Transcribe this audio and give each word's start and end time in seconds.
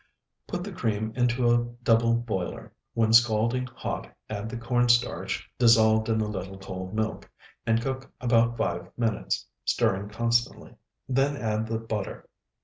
Put 0.47 0.63
the 0.63 0.71
cream 0.71 1.13
into 1.15 1.47
a 1.47 1.63
double 1.83 2.15
boiler; 2.15 2.73
when 2.95 3.13
scalding 3.13 3.67
hot 3.67 4.09
add 4.31 4.49
the 4.49 4.57
corn 4.57 4.89
starch 4.89 5.47
dissolved 5.59 6.09
in 6.09 6.19
a 6.21 6.27
little 6.27 6.57
cold 6.57 6.95
milk, 6.95 7.29
and 7.67 7.79
cook 7.79 8.11
about 8.19 8.57
five 8.57 8.89
minutes, 8.97 9.45
stirring 9.63 10.09
constantly. 10.09 10.73
Then 11.07 11.37
add 11.37 11.67
the 11.67 11.77
butter. 11.77 12.27